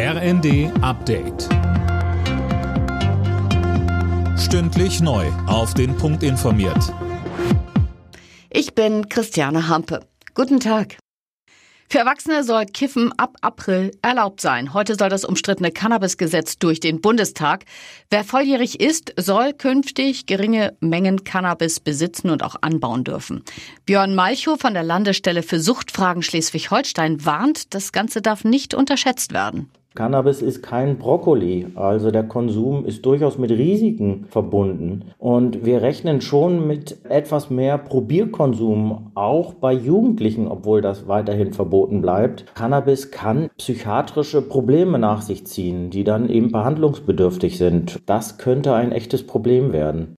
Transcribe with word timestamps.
RND 0.00 0.70
Update. 0.80 1.48
Stündlich 4.38 5.00
neu. 5.00 5.26
Auf 5.48 5.74
den 5.74 5.96
Punkt 5.96 6.22
informiert. 6.22 6.94
Ich 8.48 8.76
bin 8.76 9.08
Christiane 9.08 9.66
Hampe. 9.66 10.06
Guten 10.34 10.60
Tag. 10.60 10.98
Für 11.90 11.98
Erwachsene 11.98 12.44
soll 12.44 12.66
Kiffen 12.66 13.12
ab 13.18 13.38
April 13.40 13.90
erlaubt 14.00 14.40
sein. 14.40 14.72
Heute 14.72 14.94
soll 14.94 15.08
das 15.08 15.24
umstrittene 15.24 15.72
Cannabisgesetz 15.72 16.58
durch 16.60 16.78
den 16.78 17.00
Bundestag. 17.00 17.64
Wer 18.08 18.22
volljährig 18.22 18.78
ist, 18.78 19.14
soll 19.16 19.52
künftig 19.52 20.26
geringe 20.26 20.76
Mengen 20.78 21.24
Cannabis 21.24 21.80
besitzen 21.80 22.30
und 22.30 22.44
auch 22.44 22.54
anbauen 22.60 23.02
dürfen. 23.02 23.42
Björn 23.84 24.14
Malchow 24.14 24.60
von 24.60 24.74
der 24.74 24.84
Landesstelle 24.84 25.42
für 25.42 25.58
Suchtfragen 25.58 26.22
Schleswig-Holstein 26.22 27.24
warnt, 27.24 27.74
das 27.74 27.90
Ganze 27.90 28.22
darf 28.22 28.44
nicht 28.44 28.74
unterschätzt 28.74 29.32
werden. 29.32 29.72
Cannabis 29.98 30.42
ist 30.42 30.62
kein 30.62 30.96
Brokkoli, 30.96 31.66
also 31.74 32.12
der 32.12 32.22
Konsum 32.22 32.86
ist 32.86 33.04
durchaus 33.04 33.36
mit 33.36 33.50
Risiken 33.50 34.26
verbunden. 34.30 35.06
Und 35.18 35.64
wir 35.64 35.82
rechnen 35.82 36.20
schon 36.20 36.68
mit 36.68 36.98
etwas 37.08 37.50
mehr 37.50 37.78
Probierkonsum, 37.78 39.10
auch 39.16 39.54
bei 39.54 39.72
Jugendlichen, 39.72 40.46
obwohl 40.46 40.82
das 40.82 41.08
weiterhin 41.08 41.52
verboten 41.52 42.00
bleibt. 42.00 42.44
Cannabis 42.54 43.10
kann 43.10 43.50
psychiatrische 43.58 44.40
Probleme 44.40 45.00
nach 45.00 45.20
sich 45.20 45.48
ziehen, 45.48 45.90
die 45.90 46.04
dann 46.04 46.28
eben 46.28 46.52
behandlungsbedürftig 46.52 47.58
sind. 47.58 47.98
Das 48.06 48.38
könnte 48.38 48.74
ein 48.74 48.92
echtes 48.92 49.26
Problem 49.26 49.72
werden. 49.72 50.14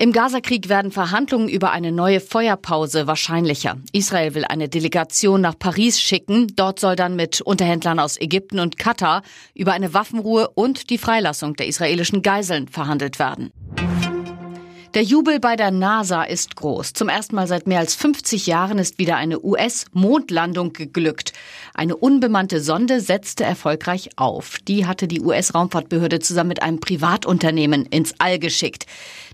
Im 0.00 0.12
Gazakrieg 0.12 0.70
werden 0.70 0.92
Verhandlungen 0.92 1.50
über 1.50 1.72
eine 1.72 1.92
neue 1.92 2.20
Feuerpause 2.20 3.06
wahrscheinlicher. 3.06 3.76
Israel 3.92 4.34
will 4.34 4.46
eine 4.46 4.70
Delegation 4.70 5.42
nach 5.42 5.58
Paris 5.58 6.00
schicken. 6.00 6.46
Dort 6.56 6.80
soll 6.80 6.96
dann 6.96 7.16
mit 7.16 7.42
Unterhändlern 7.42 8.00
aus 8.00 8.18
Ägypten 8.18 8.60
und 8.60 8.78
Katar 8.78 9.20
über 9.54 9.72
eine 9.72 9.92
Waffenruhe 9.92 10.48
und 10.54 10.88
die 10.88 10.96
Freilassung 10.96 11.54
der 11.54 11.66
israelischen 11.66 12.22
Geiseln 12.22 12.66
verhandelt 12.66 13.18
werden. 13.18 13.52
Der 14.94 15.04
Jubel 15.04 15.38
bei 15.38 15.54
der 15.54 15.70
NASA 15.70 16.24
ist 16.24 16.56
groß. 16.56 16.94
Zum 16.94 17.08
ersten 17.08 17.36
Mal 17.36 17.46
seit 17.46 17.68
mehr 17.68 17.78
als 17.78 17.94
50 17.94 18.48
Jahren 18.48 18.76
ist 18.78 18.98
wieder 18.98 19.16
eine 19.16 19.40
US-Mondlandung 19.40 20.72
geglückt. 20.72 21.32
Eine 21.74 21.96
unbemannte 21.96 22.60
Sonde 22.60 23.00
setzte 23.00 23.44
erfolgreich 23.44 24.10
auf. 24.16 24.56
Die 24.66 24.86
hatte 24.86 25.06
die 25.06 25.20
US-Raumfahrtbehörde 25.20 26.18
zusammen 26.18 26.48
mit 26.48 26.62
einem 26.62 26.80
Privatunternehmen 26.80 27.86
ins 27.86 28.14
All 28.18 28.40
geschickt. 28.40 28.86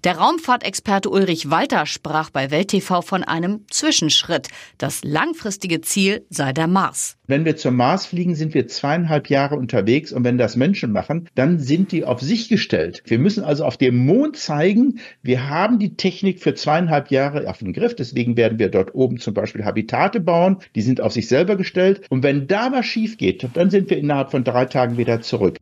Der 0.05 0.19
Raumfahrtexperte 0.19 1.09
Ulrich 1.09 1.51
Walter 1.51 1.87
sprach 1.87 2.29
bei 2.29 2.51
Welt 2.51 2.69
TV 2.69 3.01
von 3.01 3.25
einem 3.25 3.65
Zwischenschritt. 3.71 4.49
Das 4.77 5.03
langfristige 5.05 5.81
Ziel 5.81 6.27
sei 6.29 6.53
der 6.53 6.67
Mars. 6.67 7.17
Wenn 7.27 7.45
wir 7.45 7.57
zum 7.57 7.75
Mars 7.75 8.07
fliegen, 8.07 8.37
sind 8.37 8.55
wir 8.55 8.69
zweieinhalb 8.69 9.31
Jahre 9.31 9.57
unterwegs 9.57 10.13
und 10.13 10.23
wenn 10.23 10.39
das 10.39 10.55
Menschen 10.55 10.93
machen, 10.93 11.29
dann 11.35 11.59
sind 11.59 11.91
die 11.91 12.05
auf 12.05 12.21
sich 12.21 12.49
gestellt. 12.49 13.03
Wir 13.07 13.19
müssen 13.19 13.43
also 13.43 13.65
auf 13.65 13.79
dem 13.79 13.97
Mond 13.97 14.37
zeigen, 14.37 15.01
wir 15.23 15.46
haben 15.49 15.79
die 15.79 15.97
Technik 15.97 16.41
für 16.41 16.55
zweieinhalb 16.55 17.11
Jahre 17.11 17.49
auf 17.49 17.59
dem 17.59 17.73
Griff. 17.73 17.95
Deswegen 17.97 18.37
werden 18.37 18.59
wir 18.59 18.69
dort 18.69 18.95
oben 18.95 19.19
zum 19.19 19.35
Beispiel 19.35 19.65
Habitate 19.65 20.21
bauen. 20.21 20.59
Die 20.75 20.83
sind 20.83 21.01
auf 21.01 21.13
sich 21.13 21.29
selber 21.29 21.57
gestellt. 21.57 22.03
Und 22.11 22.23
wenn 22.23 22.47
da 22.47 22.73
was 22.73 22.87
schief 22.87 23.19
geht, 23.19 23.49
dann 23.55 23.71
sind 23.71 23.91
wir 23.91 23.99
innerhalb 23.99 24.31
von 24.31 24.45
drei 24.45 24.65
Tagen 24.65 24.97
wieder 24.97 25.21
zurück. 25.23 25.57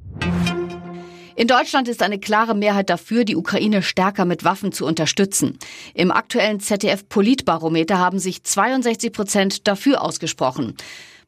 In 1.36 1.48
Deutschland 1.48 1.88
ist 1.88 2.02
eine 2.02 2.18
klare 2.18 2.54
Mehrheit 2.54 2.90
dafür, 2.90 3.24
die 3.24 3.34
Ukraine 3.34 3.82
stärker 3.82 4.24
mit 4.24 4.44
Waffen 4.44 4.70
zu 4.70 4.86
unterstützen. 4.86 5.58
Im 5.92 6.12
aktuellen 6.12 6.60
ZDF-Politbarometer 6.60 7.98
haben 7.98 8.20
sich 8.20 8.44
62 8.44 9.12
Prozent 9.12 9.66
dafür 9.66 10.02
ausgesprochen. 10.02 10.76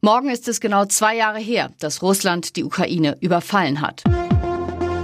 Morgen 0.01 0.31
ist 0.31 0.47
es 0.47 0.61
genau 0.61 0.85
zwei 0.85 1.17
Jahre 1.17 1.41
her, 1.41 1.71
dass 1.81 2.03
Russland 2.03 2.57
die 2.57 2.63
Ukraine 2.63 3.17
überfallen 3.21 3.81
hat. 3.81 4.05